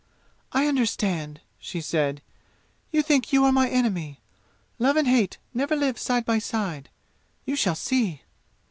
"I 0.51 0.65
understand!" 0.65 1.41
she 1.59 1.79
said. 1.79 2.23
"You 2.91 3.03
think 3.03 3.31
you 3.31 3.45
are 3.45 3.51
my 3.51 3.69
enemy. 3.69 4.19
Love 4.79 4.97
and 4.97 5.07
hate 5.07 5.37
never 5.53 5.75
lived 5.75 5.99
side 5.99 6.25
by 6.25 6.39
side. 6.39 6.89
You 7.45 7.55
shall 7.55 7.75
see!" 7.75 8.23